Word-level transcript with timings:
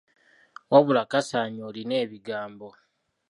Wabula 0.71 1.03
Kasaanya 1.11 1.61
olina 1.69 1.95
ebigambo. 2.05 2.69